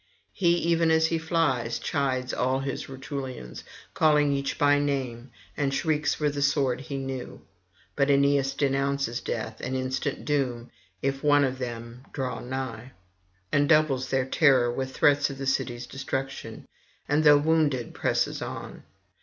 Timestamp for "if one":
11.03-11.43